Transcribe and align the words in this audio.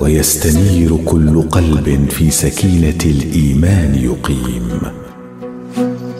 ويستنير 0.00 0.96
كل 1.04 1.42
قلب 1.42 2.06
في 2.10 2.30
سكينة 2.30 2.98
الإيمان 3.04 3.94
يقيم. 3.94 4.68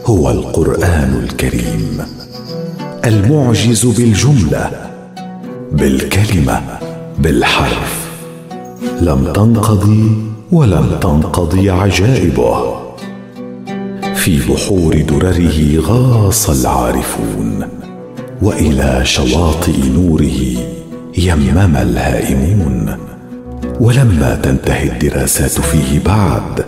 هو 0.07 0.30
القرآن 0.30 1.25
الكريم. 1.25 1.98
المعجز 3.05 3.87
بالجملة 3.87 4.71
بالكلمة 5.73 6.62
بالحرف. 7.19 8.11
لم 9.01 9.33
تنقضي 9.33 10.16
ولم 10.52 10.99
تنقضي 11.01 11.71
عجائبه. 11.71 12.80
في 14.15 14.38
بحور 14.38 15.01
درره 15.01 15.80
غاص 15.80 16.51
العارفون 16.51 17.65
وإلى 18.43 19.01
شواطئ 19.05 19.88
نوره 19.88 20.41
يمم 21.19 21.77
الهائمون. 21.77 23.10
ولما 23.80 24.35
تنتهي 24.43 24.88
الدراسات 24.88 25.51
فيه 25.51 26.01
بعد 26.07 26.65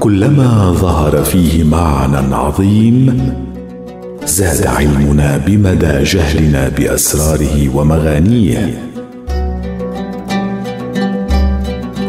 كلما 0.00 0.72
ظهر 0.72 1.24
فيه 1.24 1.64
معنى 1.64 2.34
عظيم 2.34 3.34
زاد 4.24 4.66
علمنا 4.66 5.36
بمدى 5.46 6.02
جهلنا 6.02 6.68
بأسراره 6.68 7.76
ومغانيه. 7.76 8.78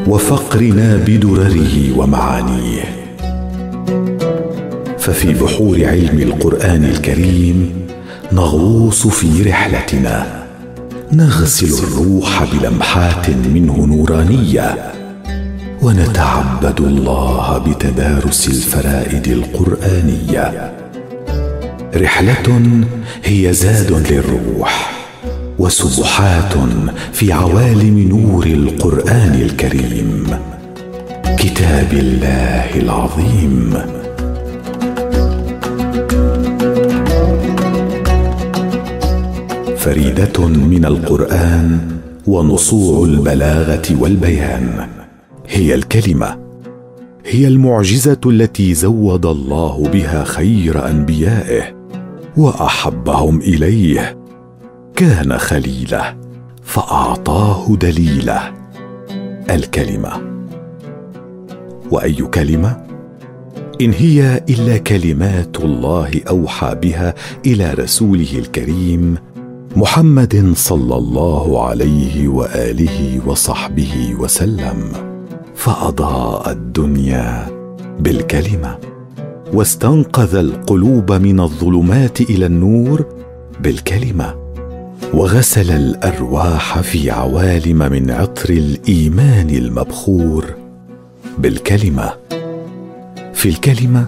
وفقرنا 0.08 0.96
بدرره 1.08 1.98
ومعانيه. 1.98 2.84
ففي 5.00 5.34
بحور 5.34 5.86
علم 5.86 6.20
القرآن 6.20 6.84
الكريم 6.84 7.88
نغوص 8.32 9.08
في 9.08 9.50
رحلتنا. 9.50 10.41
نغسل 11.14 11.84
الروح 11.84 12.44
بلمحات 12.44 13.30
منه 13.30 13.86
نورانية 13.86 14.92
ونتعبد 15.82 16.82
الله 16.82 17.58
بتدارس 17.58 18.48
الفرائد 18.48 19.28
القرآنية. 19.28 20.74
رحلة 21.96 22.62
هي 23.24 23.54
زاد 23.54 24.12
للروح 24.12 24.92
وسبحات 25.60 26.54
في 27.14 27.34
عوالم 27.34 28.00
نور 28.00 28.46
القرآن 28.46 29.42
الكريم. 29.42 30.38
كتاب 31.38 31.94
الله 31.94 32.76
العظيم. 32.76 34.01
فريدة 39.82 40.48
من 40.48 40.86
القرآن 40.86 41.80
ونصوع 42.28 43.06
البلاغة 43.06 43.82
والبيان. 44.00 44.88
هي 45.48 45.76
الكلمة. 45.76 46.38
هي 47.26 47.48
المعجزة 47.48 48.20
التي 48.26 48.74
زود 48.74 49.26
الله 49.26 49.90
بها 49.94 50.24
خير 50.24 50.90
أنبيائه 50.90 51.64
وأحبهم 52.38 53.42
إليه. 53.42 54.18
كان 54.96 55.38
خليله 55.38 56.16
فأعطاه 56.64 57.76
دليله. 57.76 58.54
الكلمة. 59.50 60.12
وأي 61.92 62.14
كلمة؟ 62.14 62.78
إن 63.82 63.94
هي 63.94 64.44
إلا 64.50 64.78
كلمات 64.78 65.60
الله 65.60 66.12
أوحى 66.30 66.76
بها 66.76 67.14
إلى 67.46 67.74
رسوله 67.74 68.40
الكريم 68.40 69.18
محمد 69.76 70.54
صلى 70.56 70.96
الله 70.96 71.66
عليه 71.68 72.28
وآله 72.28 73.22
وصحبه 73.28 74.16
وسلم 74.20 74.92
فأضاء 75.56 76.52
الدنيا 76.52 77.48
بالكلمة 78.00 78.78
واستنقذ 79.54 80.36
القلوب 80.36 81.12
من 81.12 81.40
الظلمات 81.40 82.22
إلى 82.22 82.46
النور 82.46 83.06
بالكلمة 83.60 84.36
وغسل 85.14 85.72
الأرواح 85.72 86.80
في 86.82 87.12
عوالم 87.12 87.78
من 87.78 88.12
عطر 88.12 88.50
الإيمان 88.50 89.50
المبخور 89.50 90.46
بالكلمة. 91.38 92.14
في 93.34 93.50
الكلمة 93.50 94.08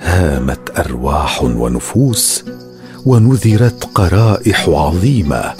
هامت 0.00 0.78
أرواح 0.78 1.42
ونفوس 1.42 2.44
ونذرت 3.06 3.84
قرائح 3.94 4.68
عظيمة 4.68 5.52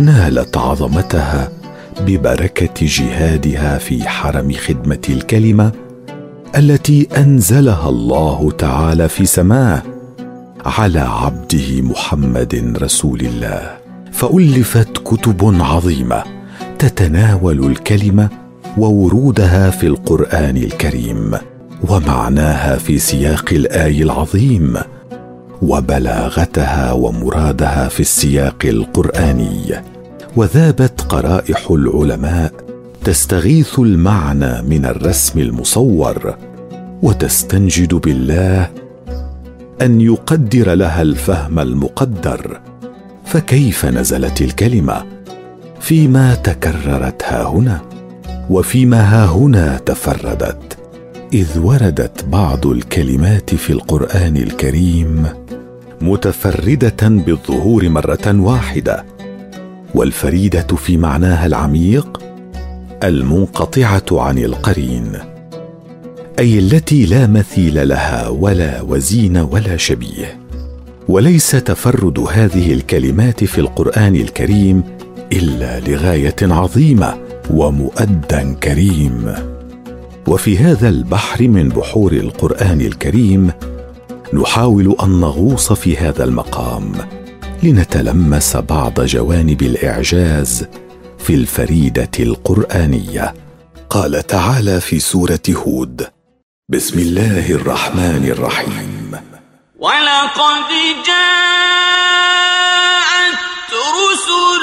نالت 0.00 0.56
عظمتها 0.56 1.48
ببركة 2.00 2.86
جهادها 2.86 3.78
في 3.78 4.08
حرم 4.08 4.52
خدمة 4.52 5.00
الكلمة 5.08 5.72
التي 6.56 7.08
أنزلها 7.16 7.88
الله 7.88 8.50
تعالى 8.58 9.08
في 9.08 9.26
سماه 9.26 9.82
على 10.66 11.00
عبده 11.00 11.82
محمد 11.82 12.76
رسول 12.82 13.20
الله. 13.20 13.76
فألفت 14.12 14.98
كتب 15.04 15.56
عظيمة 15.60 16.22
تتناول 16.78 17.66
الكلمة 17.66 18.28
وورودها 18.78 19.70
في 19.70 19.86
القرآن 19.86 20.56
الكريم 20.56 21.34
ومعناها 21.88 22.76
في 22.76 22.98
سياق 22.98 23.48
الآي 23.52 24.02
العظيم 24.02 24.76
وبلاغتها 25.62 26.92
ومرادها 26.92 27.88
في 27.88 28.00
السياق 28.00 28.64
القرآني 28.64 29.82
وذابت 30.36 31.00
قرائح 31.00 31.70
العلماء 31.70 32.52
تستغيث 33.04 33.78
المعنى 33.78 34.62
من 34.62 34.84
الرسم 34.86 35.40
المصور 35.40 36.36
وتستنجد 37.02 37.94
بالله 37.94 38.70
أن 39.82 40.00
يقدر 40.00 40.74
لها 40.74 41.02
الفهم 41.02 41.58
المقدر 41.58 42.60
فكيف 43.24 43.86
نزلت 43.86 44.42
الكلمة؟ 44.42 45.04
فيما 45.80 46.34
تكررت 46.34 47.22
ها 47.22 47.48
هنا 47.48 47.80
وفيما 48.50 49.00
ها 49.00 49.26
هنا 49.26 49.78
تفردت 49.86 50.78
إذ 51.32 51.58
وردت 51.58 52.24
بعض 52.24 52.66
الكلمات 52.66 53.54
في 53.54 53.72
القرآن 53.72 54.36
الكريم 54.36 55.26
متفردة 56.00 57.08
بالظهور 57.08 57.88
مرة 57.88 58.34
واحدة 58.40 59.04
والفريدة 59.94 60.76
في 60.76 60.96
معناها 60.96 61.46
العميق 61.46 62.22
المنقطعة 63.02 64.04
عن 64.12 64.38
القرين 64.38 65.12
أي 66.38 66.58
التي 66.58 67.06
لا 67.06 67.26
مثيل 67.26 67.88
لها 67.88 68.28
ولا 68.28 68.82
وزين 68.82 69.36
ولا 69.36 69.76
شبيه. 69.76 70.38
وليس 71.08 71.50
تفرد 71.50 72.18
هذه 72.18 72.72
الكلمات 72.72 73.44
في 73.44 73.58
القرآن 73.58 74.16
الكريم 74.16 74.82
إلا 75.32 75.80
لغاية 75.80 76.36
عظيمة 76.42 77.18
ومؤدى 77.50 78.54
كريم. 78.62 79.34
وفي 80.26 80.58
هذا 80.58 80.88
البحر 80.88 81.48
من 81.48 81.68
بحور 81.68 82.12
القرآن 82.12 82.80
الكريم 82.80 83.50
نحاول 84.32 84.96
أن 85.02 85.20
نغوص 85.20 85.72
في 85.72 85.96
هذا 85.96 86.24
المقام 86.24 86.92
لنتلمس 87.62 88.56
بعض 88.56 89.00
جوانب 89.00 89.62
الإعجاز 89.62 90.66
في 91.18 91.34
الفريدة 91.34 92.10
القرآنية. 92.20 93.34
قال 93.90 94.26
تعالى 94.26 94.80
في 94.80 95.00
سورة 95.00 95.40
هود 95.50 96.06
بسم 96.68 96.98
الله 96.98 97.50
الرحمن 97.50 98.24
الرحيم. 98.24 99.20
ولقد 99.78 100.68
جاءت 101.06 102.18
رسلنا 103.72 104.57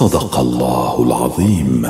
صدق 0.00 0.38
الله 0.38 1.02
العظيم. 1.02 1.86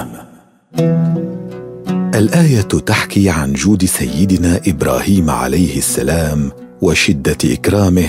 الآية 2.15 2.61
تحكي 2.63 3.31
عن 3.31 3.53
جود 3.53 3.85
سيدنا 3.85 4.61
إبراهيم 4.67 5.31
عليه 5.31 5.79
السلام 5.79 6.51
وشدة 6.83 7.37
إكرامه 7.45 8.09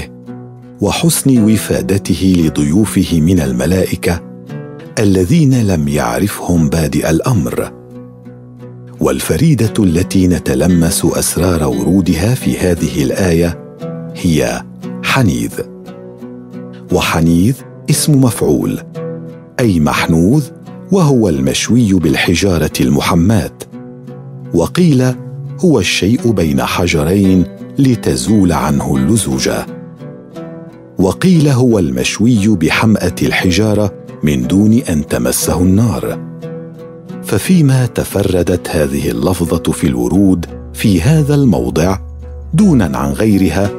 وحسن 0.82 1.44
وفادته 1.44 2.34
لضيوفه 2.38 3.22
من 3.22 3.40
الملائكة 3.40 4.22
الذين 5.00 5.68
لم 5.68 5.88
يعرفهم 5.88 6.70
بادئ 6.70 7.10
الأمر. 7.10 7.72
والفريدة 9.00 9.74
التي 9.80 10.28
نتلمس 10.28 11.06
أسرار 11.06 11.64
ورودها 11.64 12.36
في 12.36 12.58
هذه 12.58 13.04
الآية 13.04 13.76
هي 14.16 14.62
حنيذ. 15.04 15.52
وحنيذ 16.92 17.56
اسم 17.90 18.22
مفعول. 18.22 18.91
أي 19.62 19.80
محنوذ 19.80 20.44
وهو 20.92 21.30
المشوي 21.30 21.94
بالحجارة 21.94 22.72
المحماه 22.82 23.52
وقيل 24.54 25.14
هو 25.60 25.80
الشيء 25.80 26.32
بين 26.32 26.62
حجرين 26.62 27.44
لتزول 27.80 28.52
عنه 28.52 28.96
اللزوجه 28.96 29.66
وقيل 31.00 31.48
هو 31.48 31.80
المشوي 31.80 32.48
بحمأة 32.48 33.16
الحجارة 33.22 33.94
من 34.24 34.48
دون 34.48 34.74
أن 34.74 35.08
تمسه 35.08 35.62
النار. 35.62 36.20
ففيما 37.24 37.86
تفردت 37.86 38.70
هذه 38.70 39.10
اللفظة 39.10 39.72
في 39.72 39.88
الورود 39.88 40.46
في 40.74 41.02
هذا 41.02 41.36
الموضع 41.36 41.98
دونا 42.54 42.98
عن 42.98 43.12
غيرها 43.12 43.70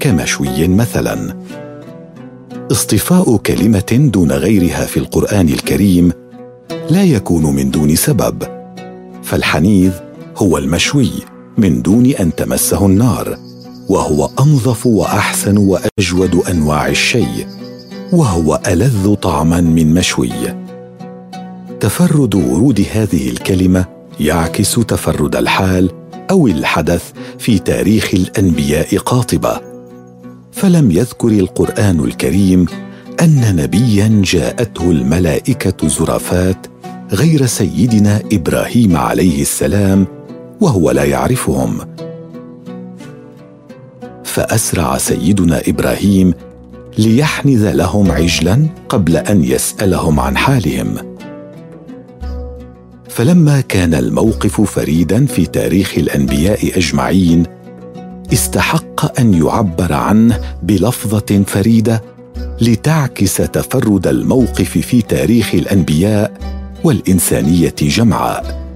كمشوي 0.00 0.68
مثلا. 0.68 1.36
اصطفاء 2.70 3.36
كلمة 3.36 4.10
دون 4.12 4.32
غيرها 4.32 4.86
في 4.86 4.96
القرآن 4.96 5.48
الكريم 5.48 6.12
لا 6.90 7.04
يكون 7.04 7.56
من 7.56 7.70
دون 7.70 7.96
سبب 7.96 8.42
فالحنيذ 9.22 9.92
هو 10.36 10.58
المشوي 10.58 11.10
من 11.58 11.82
دون 11.82 12.06
أن 12.06 12.34
تمسه 12.34 12.86
النار 12.86 13.38
وهو 13.88 14.30
أنظف 14.40 14.86
وأحسن 14.86 15.56
وأجود 15.58 16.34
أنواع 16.34 16.88
الشيء 16.88 17.46
وهو 18.12 18.60
ألذ 18.66 19.14
طعما 19.14 19.60
من 19.60 19.94
مشوي. 19.94 20.30
تفرد 21.80 22.34
ورود 22.34 22.86
هذه 22.92 23.28
الكلمة 23.28 23.84
يعكس 24.20 24.74
تفرد 24.74 25.36
الحال 25.36 25.90
أو 26.30 26.46
الحدث 26.46 27.12
في 27.38 27.58
تاريخ 27.58 28.10
الأنبياء 28.14 28.96
قاطبة. 28.96 29.67
فلم 30.58 30.90
يذكر 30.90 31.28
القرآن 31.28 32.00
الكريم 32.00 32.66
أن 33.22 33.56
نبيا 33.56 34.22
جاءته 34.24 34.90
الملائكة 34.90 35.88
زرافات 35.88 36.66
غير 37.12 37.46
سيدنا 37.46 38.22
إبراهيم 38.32 38.96
عليه 38.96 39.42
السلام 39.42 40.06
وهو 40.60 40.90
لا 40.90 41.04
يعرفهم. 41.04 41.78
فأسرع 44.24 44.98
سيدنا 44.98 45.62
إبراهيم 45.68 46.34
ليحنذ 46.98 47.72
لهم 47.72 48.10
عجلا 48.10 48.66
قبل 48.88 49.16
أن 49.16 49.44
يسألهم 49.44 50.20
عن 50.20 50.36
حالهم. 50.36 51.16
فلما 53.08 53.60
كان 53.60 53.94
الموقف 53.94 54.60
فريدا 54.60 55.26
في 55.26 55.46
تاريخ 55.46 55.94
الأنبياء 55.98 56.78
أجمعين 56.78 57.57
استحق 58.32 59.20
أن 59.20 59.34
يعبر 59.34 59.92
عنه 59.92 60.40
بلفظة 60.62 61.42
فريدة 61.46 62.02
لتعكس 62.60 63.36
تفرد 63.36 64.06
الموقف 64.06 64.78
في 64.78 65.02
تاريخ 65.02 65.54
الأنبياء 65.54 66.32
والإنسانية 66.84 67.74
جمعاء. 67.82 68.68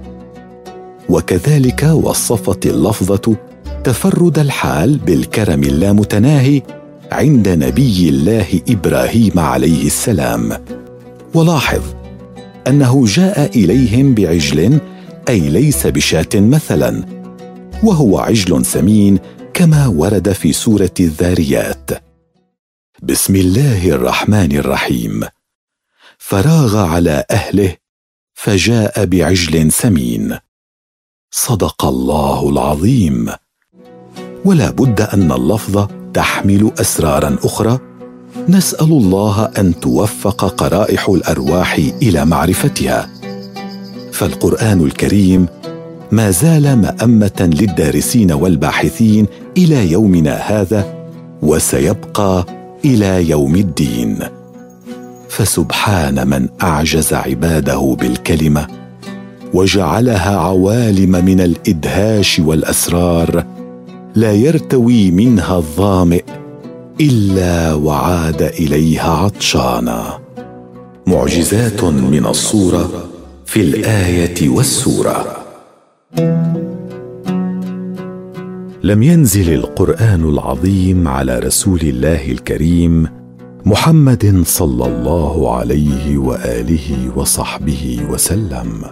وكذلك 1.09 1.83
وصفت 1.83 2.65
اللفظة 2.65 3.35
تفرد 3.83 4.39
الحال 4.39 4.97
بالكرم 4.97 5.63
اللامتناهي 5.63 6.61
عند 7.11 7.49
نبي 7.49 8.09
الله 8.09 8.61
إبراهيم 8.69 9.39
عليه 9.39 9.85
السلام. 9.85 10.51
ولاحظ 11.33 11.81
أنه 12.67 13.05
جاء 13.05 13.57
إليهم 13.57 14.13
بعجل 14.13 14.79
أي 15.29 15.39
ليس 15.39 15.87
بشاة 15.87 16.29
مثلا 16.35 17.03
وهو 17.83 18.19
عجل 18.19 18.65
سمين 18.65 19.19
كما 19.53 19.87
ورد 19.87 20.31
في 20.31 20.53
سورة 20.53 20.93
الذاريات. 20.99 21.89
بسم 23.03 23.35
الله 23.35 23.89
الرحمن 23.89 24.51
الرحيم. 24.51 25.23
فراغ 26.17 26.77
على 26.77 27.25
أهله 27.31 27.75
فجاء 28.33 29.05
بعجل 29.05 29.71
سمين. 29.71 30.37
صدق 31.31 31.85
الله 31.85 32.49
العظيم. 32.49 33.29
ولا 34.45 34.69
بد 34.69 35.01
أن 35.01 35.31
اللفظ 35.31 35.87
تحمل 36.13 36.71
أسرارا 36.79 37.37
أخرى. 37.43 37.79
نسأل 38.49 38.91
الله 38.91 39.45
أن 39.45 39.79
توفق 39.79 40.45
قرائح 40.45 41.09
الأرواح 41.09 41.73
إلى 42.01 42.25
معرفتها. 42.25 43.09
فالقرآن 44.11 44.85
الكريم 44.85 45.47
ما 46.13 46.31
زال 46.31 46.75
مأمة 46.75 47.49
للدارسين 47.59 48.31
والباحثين 48.31 49.27
إلى 49.57 49.91
يومنا 49.91 50.35
هذا 50.35 50.93
وسيبقى 51.41 52.45
إلى 52.85 53.29
يوم 53.29 53.55
الدين. 53.55 54.19
فسبحان 55.29 56.27
من 56.27 56.47
أعجز 56.63 57.13
عباده 57.13 57.95
بالكلمة 57.99 58.67
وجعلها 59.53 60.37
عوالم 60.37 61.25
من 61.25 61.41
الإدهاش 61.41 62.39
والأسرار 62.39 63.45
لا 64.15 64.33
يرتوي 64.33 65.11
منها 65.11 65.57
الظامئ 65.57 66.23
إلا 67.01 67.73
وعاد 67.73 68.41
إليها 68.41 69.11
عطشانا. 69.11 70.19
معجزات 71.07 71.83
من 71.83 72.25
الصورة 72.25 72.89
في 73.45 73.61
الآية 73.61 74.49
والسورة. 74.49 75.42
لم 78.83 79.03
ينزل 79.03 79.53
القرآن 79.53 80.29
العظيم 80.29 81.07
على 81.07 81.39
رسول 81.39 81.79
الله 81.79 82.31
الكريم 82.31 83.07
محمد 83.65 84.43
صلى 84.45 84.85
الله 84.85 85.55
عليه 85.55 86.17
وآله 86.17 87.11
وصحبه 87.15 87.99
وسلم 88.09 88.83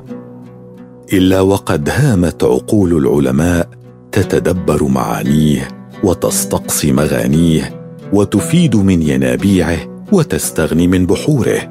إلا 1.13 1.41
وقد 1.41 1.89
هامت 1.89 2.43
عقول 2.43 2.97
العلماء 2.97 3.69
تتدبر 4.11 4.83
معانيه 4.83 5.67
وتستقصي 6.03 6.91
مغانيه 6.91 7.81
وتفيد 8.13 8.75
من 8.75 9.01
ينابيعه 9.01 10.05
وتستغني 10.11 10.87
من 10.87 11.05
بحوره. 11.05 11.70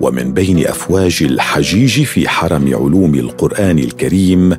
ومن 0.00 0.32
بين 0.32 0.66
أفواج 0.66 1.18
الحجيج 1.22 2.02
في 2.02 2.28
حرم 2.28 2.74
علوم 2.74 3.14
القرآن 3.14 3.78
الكريم 3.78 4.56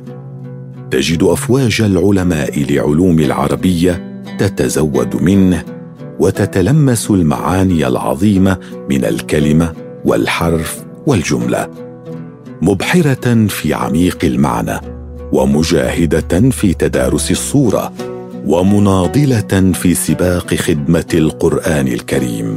تجد 0.90 1.22
أفواج 1.22 1.80
العلماء 1.80 2.72
لعلوم 2.72 3.20
العربية 3.20 4.22
تتزود 4.38 5.22
منه 5.22 5.64
وتتلمس 6.18 7.10
المعاني 7.10 7.86
العظيمة 7.86 8.58
من 8.90 9.04
الكلمة 9.04 9.72
والحرف 10.04 10.84
والجملة 11.06 11.70
مبحرة 12.62 13.46
في 13.46 13.74
عميق 13.74 14.18
المعنى 14.24 14.80
ومجاهدة 15.32 16.50
في 16.50 16.74
تدارس 16.74 17.30
الصورة 17.30 17.92
ومناضلة 18.46 19.72
في 19.72 19.94
سباق 19.94 20.54
خدمة 20.54 21.06
القرآن 21.14 21.88
الكريم. 21.88 22.56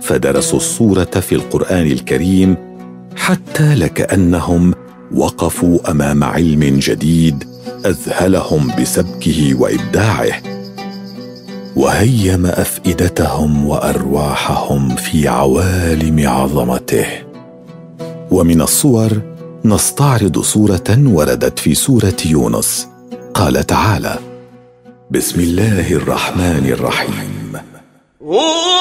فدرسوا 0.00 0.58
الصورة 0.58 1.04
في 1.04 1.34
القرآن 1.34 1.86
الكريم 1.86 2.56
حتى 3.16 3.74
لكأنهم 3.74 4.74
وقفوا 5.14 5.90
أمام 5.90 6.24
علم 6.24 6.78
جديد 6.78 7.44
أذهلهم 7.86 8.72
بسبكه 8.80 9.54
وإبداعه 9.60 10.42
وهيم 11.76 12.46
أفئدتهم 12.46 13.66
وأرواحهم 13.66 14.96
في 14.96 15.28
عوالم 15.28 16.28
عظمته. 16.28 17.06
ومن 18.30 18.60
الصور 18.60 19.10
نستعرض 19.64 20.38
صوره 20.38 20.98
وردت 21.06 21.58
في 21.58 21.74
سورة 21.74 22.16
يونس. 22.26 22.88
قال 23.34 23.66
تعالى 23.66 24.18
بسم 25.10 25.40
الله 25.40 25.92
الرحمن 25.92 26.66
الرحيم. 26.66 27.52
هو 28.22 28.80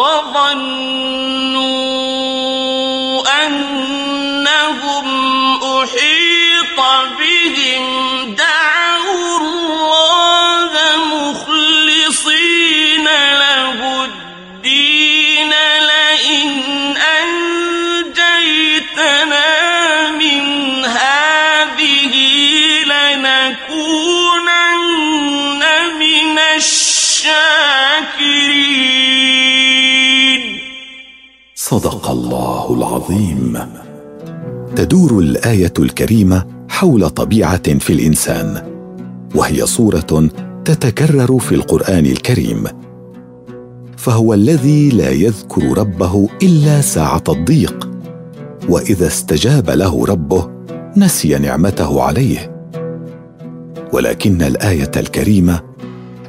وظنوا 0.00 1.60
أنهم 3.46 5.06
أحيط 5.62 6.78
بهم. 7.20 7.84
دعوا 8.34 9.38
الله 9.40 10.72
مخلصين 11.12 13.04
له 13.44 13.78
الدين. 14.04 15.52
لئن 15.80 16.50
أنجيتنا 17.20 18.20
من 20.10 20.44
هذه 20.84 22.14
لنكونن 22.84 23.52
من 25.98 26.38
الشاكرين. 26.38 27.59
صدق 31.70 32.10
الله 32.10 32.74
العظيم. 32.74 33.58
تدور 34.76 35.18
الآية 35.18 35.72
الكريمة 35.78 36.44
حول 36.68 37.10
طبيعة 37.10 37.78
في 37.78 37.92
الإنسان 37.92 38.62
وهي 39.34 39.66
صورة 39.66 40.28
تتكرر 40.64 41.38
في 41.38 41.54
القرآن 41.54 42.06
الكريم. 42.06 42.64
فهو 43.96 44.34
الذي 44.34 44.90
لا 44.90 45.10
يذكر 45.10 45.78
ربه 45.78 46.28
إلا 46.42 46.80
ساعة 46.80 47.24
الضيق 47.28 47.90
وإذا 48.68 49.06
استجاب 49.06 49.70
له 49.70 50.04
ربه 50.06 50.50
نسي 50.96 51.38
نعمته 51.38 52.02
عليه. 52.02 52.66
ولكن 53.92 54.42
الآية 54.42 54.90
الكريمة 54.96 55.60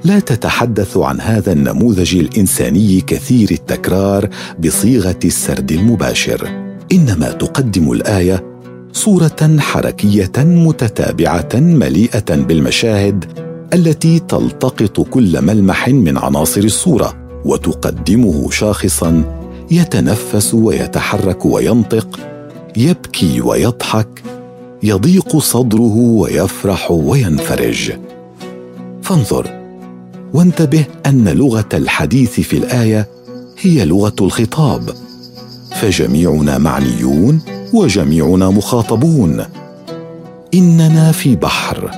لا 0.04 0.20
تتحدث 0.20 0.98
عن 0.98 1.22
هذا 1.22 1.52
النموذج 1.52 2.16
الإنساني 2.16 3.02
كثير 3.02 3.52
التكرار 3.52 4.30
بصيغة 4.60 5.20
السرد 5.26 5.72
المباشر. 5.72 6.48
إنما 6.92 7.32
تقدم 7.32 7.92
الآية 7.92 8.44
صورة 8.94 9.58
حركية 9.60 10.32
متتابعة 10.38 11.50
مليئة 11.54 12.36
بالمشاهد 12.36 13.26
التي 13.74 14.20
تلتقط 14.20 15.02
كل 15.02 15.42
ملمح 15.42 15.90
من 15.90 16.18
عناصر 16.18 16.62
الصورة 16.62 17.14
وتقدمه 17.46 18.52
شاخصا 18.52 19.24
يتنفس 19.72 20.54
ويتحرك 20.54 21.46
وينطق 21.46 22.20
يبكي 22.78 23.42
ويضحك 23.42 24.24
يضيق 24.84 25.38
صدره 25.38 25.96
ويفرح 25.96 26.92
وينفرج. 26.92 27.92
فانظر 29.02 29.61
وانتبه 30.34 30.86
أن 31.06 31.30
لغة 31.30 31.70
الحديث 31.74 32.40
في 32.40 32.58
الآية 32.58 33.08
هي 33.60 33.86
لغة 33.86 34.16
الخطاب. 34.22 34.90
فجميعنا 35.82 36.58
معنيون 36.58 37.42
وجميعنا 37.74 38.50
مخاطبون. 38.50 39.46
إننا 40.54 41.12
في 41.12 41.36
بحر. 41.36 41.92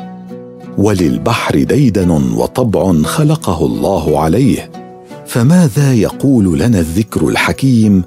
وللبحر 0.77 1.63
ديدن 1.63 2.09
وطبع 2.09 3.01
خلقه 3.03 3.65
الله 3.65 4.19
عليه. 4.19 4.71
فماذا 5.27 5.93
يقول 5.93 6.59
لنا 6.59 6.79
الذكر 6.79 7.27
الحكيم؟ 7.27 8.03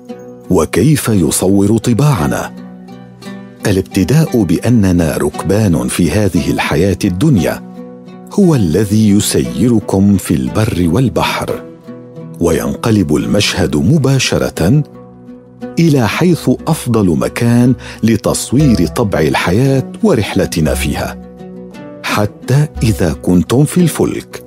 وكيف 0.51 1.09
يصور 1.09 1.79
طباعنا؟ 1.79 2.53
الابتداء 3.67 4.43
بأننا 4.43 5.17
ركبان 5.17 5.89
في 5.89 6.11
هذه 6.11 6.51
الحياة 6.51 6.99
الدنيا. 7.05 7.66
هو 8.39 8.55
الذي 8.55 9.09
يسيركم 9.11 10.17
في 10.17 10.35
البر 10.35 10.89
والبحر 10.93 11.63
وينقلب 12.41 13.17
المشهد 13.17 13.77
مباشرة 13.77 14.83
إلى 15.79 16.09
حيث 16.09 16.51
أفضل 16.69 17.19
مكان 17.19 17.75
لتصوير 18.03 18.87
طبع 18.87 19.21
الحياة 19.21 19.93
ورحلتنا 20.03 20.75
فيها 20.75 21.23
حتى 22.03 22.67
إذا 22.83 23.13
كنتم 23.13 23.65
في 23.65 23.79
الفلك 23.79 24.45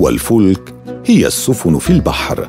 والفلك 0.00 0.74
هي 1.06 1.26
السفن 1.26 1.78
في 1.78 1.90
البحر. 1.90 2.48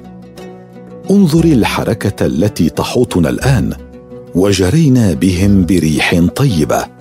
انظر 1.11 1.43
الحركة 1.43 2.25
التي 2.25 2.69
تحوطنا 2.69 3.29
الآن 3.29 3.73
وجرينا 4.35 5.13
بهم 5.13 5.65
بريح 5.65 6.21
طيبة. 6.35 7.00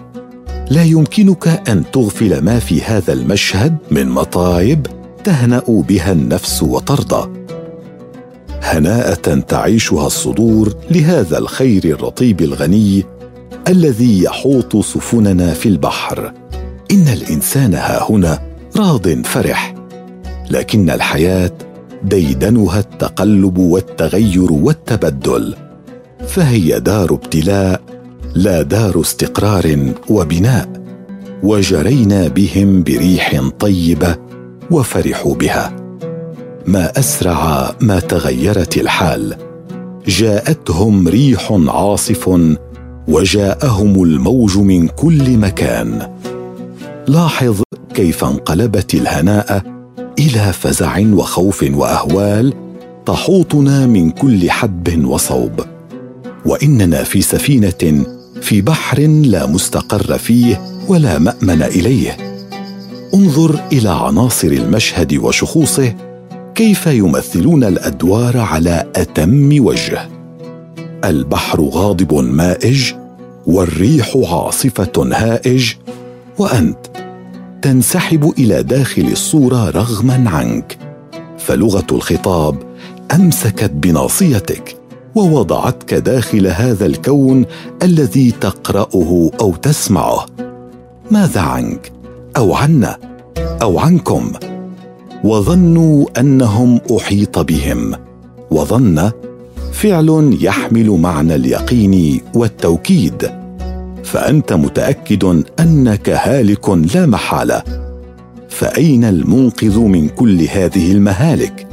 لا 0.70 0.84
يمكنك 0.84 1.68
أن 1.68 1.90
تغفل 1.92 2.38
ما 2.38 2.58
في 2.58 2.82
هذا 2.82 3.12
المشهد 3.12 3.76
من 3.90 4.08
مطايب 4.08 4.86
تهنأ 5.24 5.62
بها 5.66 6.12
النفس 6.12 6.62
وترضى. 6.62 7.30
هناءة 8.62 9.40
تعيشها 9.40 10.06
الصدور 10.06 10.74
لهذا 10.90 11.38
الخير 11.38 11.84
الرطيب 11.84 12.40
الغني 12.40 13.04
الذي 13.68 14.22
يحوط 14.22 14.76
سفننا 14.76 15.54
في 15.54 15.68
البحر. 15.68 16.32
إن 16.90 17.08
الإنسان 17.08 17.74
ها 17.74 18.10
هنا 18.10 18.42
راض 18.76 19.08
فرح 19.26 19.74
لكن 20.50 20.90
الحياة 20.90 21.52
ديدنها 22.04 22.78
التقلب 22.78 23.58
والتغير 23.58 24.52
والتبدل 24.52 25.54
فهي 26.26 26.80
دار 26.80 27.14
ابتلاء 27.14 27.80
لا 28.34 28.62
دار 28.62 29.00
استقرار 29.00 29.94
وبناء 30.08 30.68
وجرينا 31.42 32.28
بهم 32.28 32.82
بريح 32.82 33.40
طيبة 33.58 34.16
وفرحوا 34.70 35.34
بها. 35.34 35.76
ما 36.66 36.98
أسرع 36.98 37.74
ما 37.80 38.00
تغيرت 38.00 38.76
الحال 38.76 39.36
جاءتهم 40.06 41.08
ريح 41.08 41.58
عاصف 41.68 42.40
وجاءهم 43.08 44.02
الموج 44.02 44.58
من 44.58 44.88
كل 44.88 45.36
مكان. 45.36 46.08
لاحظ 47.08 47.62
كيف 47.94 48.24
انقلبت 48.24 48.94
الهناء 48.94 49.62
إلى 50.18 50.52
فزع 50.52 51.00
وخوف 51.12 51.64
وأهوال 51.72 52.54
تحوطنا 53.06 53.86
من 53.86 54.10
كل 54.10 54.50
حدب 54.50 55.04
وصوب. 55.04 55.60
وإننا 56.46 57.02
في 57.02 57.22
سفينة 57.22 58.04
في 58.40 58.60
بحر 58.60 59.00
لا 59.00 59.46
مستقر 59.46 60.18
فيه 60.18 60.60
ولا 60.88 61.18
مأمن 61.18 61.62
إليه. 61.62 62.16
انظر 63.14 63.60
إلى 63.72 63.88
عناصر 63.88 64.48
المشهد 64.48 65.14
وشخوصه 65.14 65.94
كيف 66.54 66.86
يمثلون 66.86 67.64
الأدوار 67.64 68.38
على 68.38 68.86
أتم 68.96 69.64
وجه. 69.64 70.08
البحر 71.04 71.60
غاضب 71.60 72.14
مائج 72.14 72.92
والريح 73.46 74.16
عاصفة 74.16 74.92
هائج 75.12 75.72
وأنت 76.38 76.86
تنسحب 77.62 78.32
إلى 78.38 78.62
داخل 78.62 79.08
الصورة 79.12 79.70
رغما 79.70 80.30
عنك. 80.30 80.78
فلغة 81.38 81.86
الخطاب 81.92 82.56
أمسكت 83.14 83.70
بناصيتك. 83.70 84.79
ووضعتك 85.14 85.94
داخل 85.94 86.46
هذا 86.46 86.86
الكون 86.86 87.44
الذي 87.82 88.30
تقرأه 88.30 89.30
أو 89.40 89.54
تسمعه. 89.54 90.26
ماذا 91.10 91.40
عنك؟ 91.40 91.92
أو 92.36 92.54
عنا؟ 92.54 92.98
أو 93.62 93.78
عنكم؟ 93.78 94.32
وظنوا 95.24 96.06
أنهم 96.20 96.80
أحيط 96.96 97.38
بهم. 97.38 97.94
وظن 98.50 99.10
فعل 99.72 100.38
يحمل 100.40 100.90
معنى 100.90 101.34
اليقين 101.34 102.20
والتوكيد. 102.34 103.30
فأنت 104.04 104.52
متأكد 104.52 105.44
أنك 105.60 106.08
هالك 106.10 106.68
لا 106.68 107.06
محالة. 107.06 107.62
فأين 108.48 109.04
المنقذ 109.04 109.78
من 109.78 110.08
كل 110.08 110.42
هذه 110.42 110.92
المهالك؟ 110.92 111.69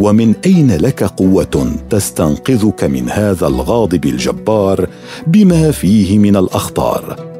ومن 0.00 0.34
أين 0.46 0.76
لك 0.76 1.04
قوة 1.04 1.72
تستنقذك 1.90 2.84
من 2.84 3.10
هذا 3.10 3.46
الغاضب 3.46 4.04
الجبار 4.04 4.88
بما 5.26 5.70
فيه 5.70 6.18
من 6.18 6.36
الأخطار؟ 6.36 7.30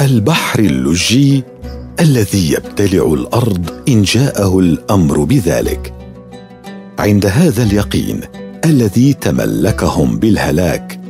البحر 0.00 0.58
اللجي 0.58 1.44
الذي 2.00 2.52
يبتلع 2.52 3.12
الأرض 3.12 3.70
إن 3.88 4.02
جاءه 4.02 4.58
الأمر 4.58 5.24
بذلك. 5.24 5.92
عند 6.98 7.26
هذا 7.26 7.62
اليقين 7.62 8.20
الذي 8.64 9.12
تملكهم 9.12 10.18
بالهلاك 10.18 11.00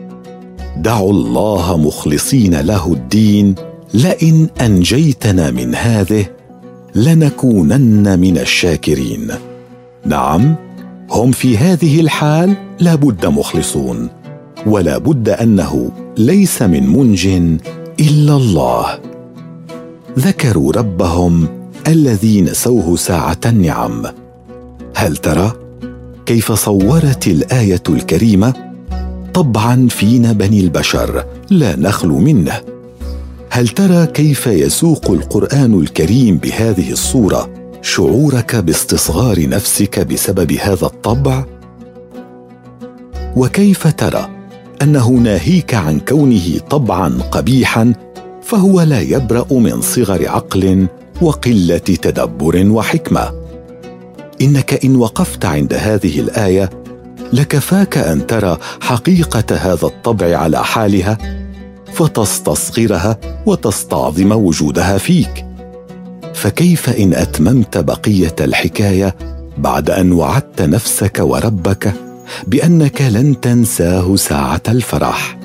دعوا 0.76 1.12
الله 1.12 1.76
مخلصين 1.76 2.60
له 2.60 2.92
الدين 2.92 3.54
لئن 3.94 4.48
أنجيتنا 4.60 5.50
من 5.50 5.74
هذه 5.74 6.26
لنكونن 6.94 8.18
من 8.18 8.38
الشاكرين. 8.38 9.30
نعم 10.06 10.69
هم 11.10 11.30
في 11.30 11.58
هذه 11.58 12.00
الحال 12.00 12.56
لا 12.80 12.94
بد 12.94 13.26
مخلصون 13.26 14.08
ولا 14.66 14.98
بد 14.98 15.28
أنه 15.28 15.90
ليس 16.18 16.62
من 16.62 16.96
منج 16.96 17.26
إلا 18.00 18.36
الله. 18.36 18.98
ذكروا 20.18 20.72
ربهم 20.72 21.48
الذي 21.88 22.40
نسوه 22.40 22.96
ساعة 22.96 23.38
النعم. 23.46 24.02
هل 24.94 25.16
ترى 25.16 25.52
كيف 26.26 26.52
صورت 26.52 27.26
الآية 27.26 27.82
الكريمة؟ 27.88 28.54
طبعا 29.34 29.88
فينا 29.88 30.32
بني 30.32 30.60
البشر 30.60 31.24
لا 31.50 31.76
نخلو 31.76 32.18
منه. 32.18 32.60
هل 33.50 33.68
ترى 33.68 34.06
كيف 34.06 34.46
يسوق 34.46 35.10
القرآن 35.10 35.80
الكريم 35.80 36.36
بهذه 36.36 36.92
الصورة؟ 36.92 37.59
شعورك 37.82 38.56
باستصغار 38.56 39.48
نفسك 39.48 39.98
بسبب 39.98 40.52
هذا 40.52 40.86
الطبع؟ 40.86 41.44
وكيف 43.36 43.86
ترى 43.86 44.28
أنه 44.82 45.10
ناهيك 45.10 45.74
عن 45.74 46.00
كونه 46.00 46.58
طبعا 46.70 47.22
قبيحا 47.22 47.92
فهو 48.42 48.80
لا 48.80 49.00
يبرأ 49.00 49.46
من 49.52 49.80
صغر 49.80 50.28
عقل 50.28 50.86
وقلة 51.22 51.78
تدبر 51.78 52.70
وحكمة؟ 52.70 53.32
إنك 54.40 54.84
إن 54.84 54.96
وقفت 54.96 55.44
عند 55.44 55.74
هذه 55.74 56.20
الآية 56.20 56.70
لكفاك 57.32 57.98
أن 57.98 58.26
ترى 58.26 58.58
حقيقة 58.80 59.56
هذا 59.56 59.86
الطبع 59.86 60.36
على 60.36 60.64
حالها 60.64 61.18
فتستصغرها 61.92 63.18
وتستعظم 63.46 64.32
وجودها 64.32 64.98
فيك. 64.98 65.49
فكيف 66.40 66.88
إن 66.90 67.14
أتممت 67.14 67.78
بقية 67.78 68.34
الحكاية 68.40 69.14
بعد 69.58 69.90
أن 69.90 70.12
وعدت 70.12 70.62
نفسك 70.62 71.18
وربك 71.20 71.94
بأنك 72.46 73.02
لن 73.02 73.40
تنساه 73.40 74.16
ساعة 74.16 74.62
الفرح؟ 74.68 75.38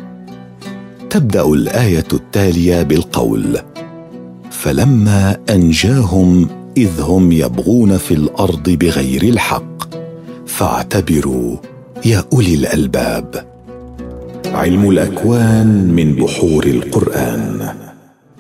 تبدأ 1.10 1.44
الآية 1.46 2.08
التالية 2.14 2.82
بالقول 2.82 3.60
فلما 4.52 5.38
أنجاهم 5.50 6.50
إذ 6.78 7.02
هم 7.02 7.32
يبغون 7.32 7.98
في 7.98 8.14
الأرض 8.14 8.70
بغير 8.70 9.24
الحق 9.24 9.96
فاعتبروا 10.46 11.58
يا 12.06 12.24
أولي 12.34 12.54
الألباب. 12.54 13.46
علم 14.46 14.90
الأكوان 14.90 15.94
من 15.96 16.16
بحور 16.16 16.66
القرآن. 16.66 17.85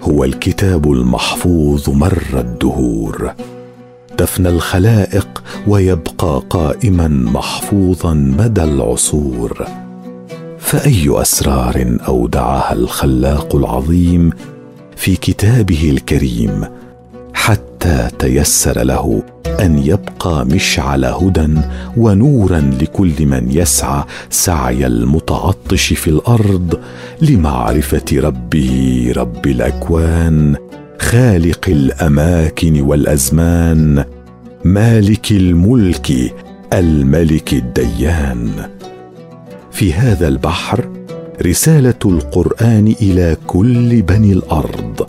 هو 0.07 0.23
الكتاب 0.23 0.91
المحفوظ 0.91 1.89
مر 1.89 2.23
الدهور. 2.33 3.33
تفنى 4.17 4.49
الخلائق 4.49 5.43
ويبقى 5.67 6.41
قائما 6.49 7.07
محفوظا 7.07 8.13
مدى 8.13 8.63
العصور. 8.63 9.67
فأي 10.59 11.21
أسرار 11.21 11.97
أودعها 12.07 12.73
الخلاق 12.73 13.55
العظيم 13.55 14.29
في 14.95 15.15
كتابه 15.15 15.89
الكريم 15.89 16.65
حتى 17.75 18.07
تيسر 18.19 18.83
له 18.83 19.23
أن 19.59 19.77
يبقى 19.77 20.45
مشعل 20.45 21.05
هدى 21.05 21.47
ونورا 21.97 22.71
لكل 22.81 23.25
من 23.25 23.47
يسعى 23.51 24.03
سعي 24.29 24.87
المتعطش 24.87 25.93
في 25.93 26.07
الأرض 26.07 26.79
لمعرفة 27.21 28.05
ربه 28.13 29.13
رب 29.15 29.47
الأكوان 29.47 30.55
خالق 30.99 31.65
الأماكن 31.67 32.81
والأزمان 32.81 34.05
مالك 34.65 35.31
الملك 35.31 36.33
الملك 36.73 37.53
الديان. 37.53 38.49
في 39.71 39.93
هذا 39.93 40.27
البحر 40.27 40.89
رسالة 41.45 41.93
القرآن 42.05 42.95
إلى 43.01 43.37
كل 43.47 44.01
بني 44.01 44.33
الأرض. 44.33 45.07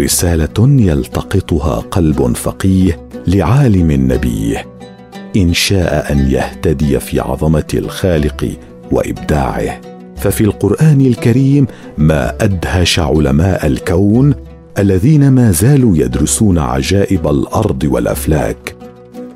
رسالة 0.00 0.82
يلتقطها 0.82 1.74
قلب 1.90 2.36
فقيه 2.36 3.08
لعالم 3.26 3.92
نبيه 3.92 4.66
إن 5.36 5.52
شاء 5.52 6.12
أن 6.12 6.30
يهتدي 6.30 7.00
في 7.00 7.20
عظمة 7.20 7.64
الخالق 7.74 8.52
وإبداعه. 8.92 9.80
ففي 10.16 10.40
القرآن 10.44 11.00
الكريم 11.00 11.66
ما 11.98 12.34
أدهش 12.40 12.98
علماء 12.98 13.66
الكون 13.66 14.34
الذين 14.78 15.28
ما 15.28 15.50
زالوا 15.50 15.96
يدرسون 15.96 16.58
عجائب 16.58 17.28
الأرض 17.28 17.84
والأفلاك. 17.84 18.76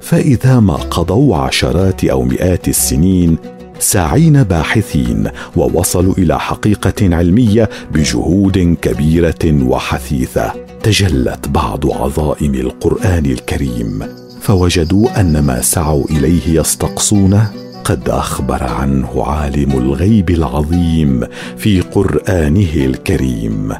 فإذا 0.00 0.60
ما 0.60 0.74
قضوا 0.74 1.36
عشرات 1.36 2.04
أو 2.04 2.22
مئات 2.22 2.68
السنين 2.68 3.38
ساعين 3.80 4.42
باحثين 4.42 5.28
ووصلوا 5.56 6.14
إلى 6.18 6.40
حقيقة 6.40 7.16
علمية 7.16 7.68
بجهود 7.92 8.76
كبيرة 8.82 9.62
وحثيثة 9.62 10.52
تجلت 10.82 11.48
بعض 11.48 11.92
عظائم 11.92 12.54
القرآن 12.54 13.26
الكريم 13.26 14.02
فوجدوا 14.40 15.20
أن 15.20 15.40
ما 15.40 15.60
سعوا 15.60 16.04
إليه 16.10 16.60
يستقصونه 16.60 17.52
قد 17.84 18.08
أخبر 18.08 18.62
عنه 18.62 19.24
عالم 19.24 19.72
الغيب 19.78 20.30
العظيم 20.30 21.26
في 21.56 21.80
قرآنه 21.80 22.74
الكريم. 22.74 23.72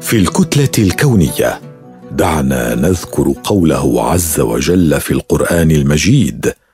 في 0.00 0.16
الكتلة 0.16 0.86
الكونية 0.86 1.60
دعنا 2.12 2.74
نذكر 2.74 3.34
قوله 3.44 4.02
عز 4.02 4.40
وجل 4.40 5.00
في 5.00 5.10
القرآن 5.10 5.70
المجيد 5.70 6.52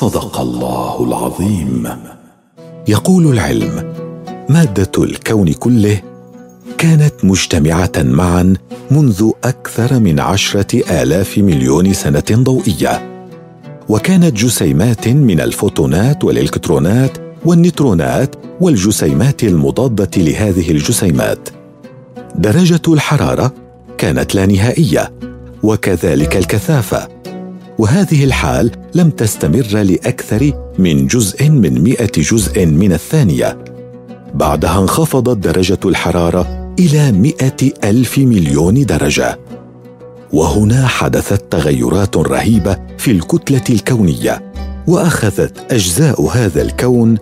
صدق 0.00 0.40
الله 0.40 1.04
العظيم. 1.04 1.88
يقول 2.88 3.26
العلم 3.32 3.94
مادة 4.48 4.90
الكون 4.98 5.52
كله 5.52 6.02
كانت 6.78 7.14
مجتمعة 7.24 7.92
معا 7.96 8.54
منذ 8.90 9.30
أكثر 9.44 9.98
من 9.98 10.20
عشرة 10.20 11.02
آلاف 11.02 11.38
مليون 11.38 11.92
سنة 11.92 12.24
ضوئية. 12.32 13.26
وكانت 13.88 14.36
جسيمات 14.36 15.08
من 15.08 15.40
الفوتونات 15.40 16.24
والإلكترونات 16.24 17.18
والنيوترونات 17.44 18.34
والجسيمات 18.60 19.44
المضادة 19.44 20.22
لهذه 20.22 20.70
الجسيمات. 20.70 21.48
درجة 22.34 22.82
الحرارة 22.88 23.52
كانت 23.98 24.34
لا 24.34 24.46
نهائية 24.46 25.12
وكذلك 25.62 26.36
الكثافة. 26.36 27.19
وهذه 27.80 28.24
الحال 28.24 28.70
لم 28.94 29.10
تستمر 29.10 29.82
لأكثر 29.82 30.52
من 30.78 31.06
جزء 31.06 31.48
من 31.48 31.82
مئة 31.82 32.12
جزء 32.16 32.66
من 32.66 32.92
الثانية. 32.92 33.58
بعدها 34.34 34.78
انخفضت 34.80 35.36
درجة 35.36 35.78
الحرارة 35.84 36.74
إلى 36.78 37.12
مئة 37.12 37.72
ألف 37.84 38.18
مليون 38.18 38.86
درجة. 38.86 39.38
وهنا 40.32 40.86
حدثت 40.86 41.52
تغيرات 41.52 42.16
رهيبة 42.16 42.76
في 42.98 43.10
الكتلة 43.10 43.64
الكونية 43.70 44.52
وأخذت 44.86 45.72
أجزاء 45.72 46.22
هذا 46.22 46.62
الكون 46.62 47.18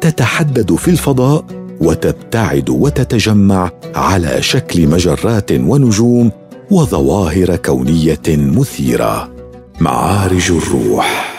تتحدد 0.00 0.74
في 0.74 0.88
الفضاء 0.88 1.44
وتبتعد 1.80 2.70
وتتجمع 2.70 3.70
على 3.94 4.42
شكل 4.42 4.86
مجرات 4.86 5.52
ونجوم 5.52 6.30
وظواهر 6.70 7.56
كونية 7.56 8.28
مثيرة. 8.28 9.37
معارج 9.80 10.50
الروح. 10.50 11.34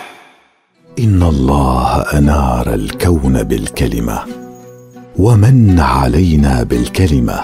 إن 0.99 1.23
الله 1.23 2.01
أنار 2.01 2.73
الكون 2.73 3.43
بالكلمة 3.43 4.19
ومن 5.17 5.79
علينا 5.79 6.63
بالكلمة 6.63 7.39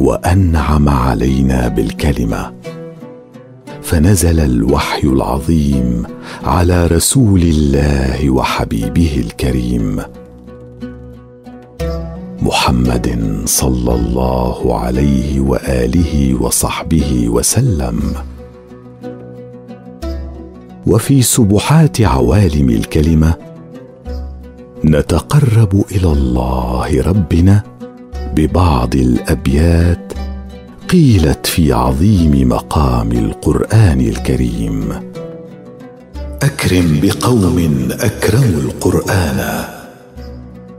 وأنعم 0.00 0.88
علينا 0.88 1.68
بالكلمة. 1.68 2.54
فنزل 3.82 4.40
الوحي 4.40 5.08
العظيم 5.08 6.02
على 6.44 6.86
رسول 6.86 7.42
الله 7.42 8.30
وحبيبه 8.30 9.24
الكريم. 9.26 10.02
محمد 12.42 13.38
صلى 13.44 13.94
الله 13.94 14.78
عليه 14.80 15.40
وآله 15.40 16.34
وصحبه 16.40 17.28
وسلم. 17.28 18.14
وفي 20.86 21.22
سبحات 21.22 22.00
عوالم 22.00 22.70
الكلمة 22.70 23.34
نتقرب 24.84 25.84
إلى 25.92 26.12
الله 26.12 27.02
ربنا 27.02 27.62
ببعض 28.36 28.94
الأبيات 28.94 30.12
قيلت 30.88 31.46
في 31.46 31.72
عظيم 31.72 32.48
مقام 32.48 33.12
القرآن 33.12 34.00
الكريم. 34.00 34.92
أكرم 36.42 37.00
بقوم 37.02 37.88
أكرموا 38.00 38.60
القرآن. 38.60 39.64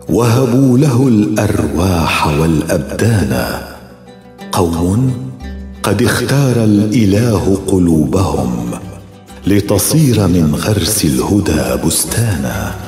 وهبوا 0.10 0.78
له 0.78 1.08
الأرواح 1.08 2.28
والأبدان. 2.28 3.62
قوم 4.52 5.13
قد 5.84 6.02
اختار 6.02 6.63
الإله 6.63 7.58
قلوبهم. 7.68 8.85
لتصير 9.47 10.27
من 10.27 10.55
غرس 10.55 11.05
الهدى 11.05 11.84
بستانا. 11.86 12.85